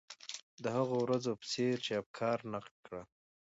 د 0.63 0.65
هغو 0.77 0.95
ورځو 1.01 1.31
په 1.39 1.45
څېر 1.51 1.77
یې 1.87 1.95
افکار 2.01 2.37
نقد 2.53 2.73
کړل. 2.85 3.03